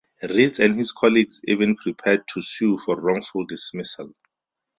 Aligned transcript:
Ritz 0.23 0.57
and 0.57 0.73
his 0.79 0.91
colleagues 0.93 1.41
even 1.43 1.75
prepared 1.77 2.27
to 2.33 2.41
sue 2.41 2.79
for 2.79 2.99
wrongful 2.99 3.45
dismissal. 3.45 4.15